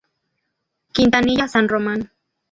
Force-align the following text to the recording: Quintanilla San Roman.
Quintanilla 0.93 1.47
San 1.47 1.69
Roman. 1.69 2.09